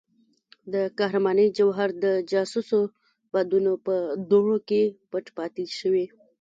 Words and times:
د 0.73 0.75
قهرمانۍ 0.97 1.47
جوهر 1.57 1.89
د 2.03 2.05
جاسوسو 2.31 2.79
بادونو 3.31 3.73
په 3.85 3.95
دوړو 4.29 4.57
کې 4.67 4.81
پټ 5.11 5.25
پاتې 5.37 5.63
شوی. 5.79 6.05